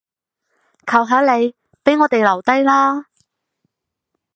[0.87, 1.53] 求下你，
[1.83, 3.05] 畀我哋留低啦